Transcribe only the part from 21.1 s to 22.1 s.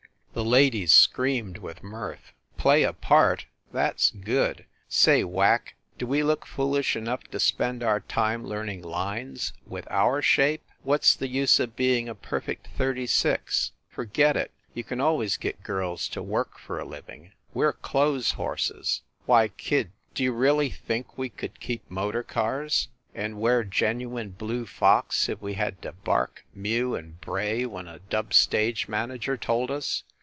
we could keep